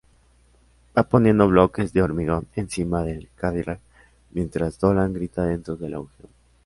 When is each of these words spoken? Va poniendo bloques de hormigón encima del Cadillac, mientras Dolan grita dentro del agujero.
Va 0.97 1.03
poniendo 1.03 1.47
bloques 1.47 1.93
de 1.93 2.01
hormigón 2.01 2.47
encima 2.55 3.03
del 3.03 3.29
Cadillac, 3.35 3.81
mientras 4.31 4.79
Dolan 4.79 5.13
grita 5.13 5.43
dentro 5.45 5.75
del 5.75 5.93
agujero. 5.93 6.29